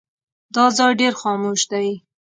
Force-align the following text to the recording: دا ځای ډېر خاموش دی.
دا 0.55 0.65
ځای 0.77 0.91
ډېر 1.01 1.13
خاموش 1.21 1.61
دی. 1.71 1.89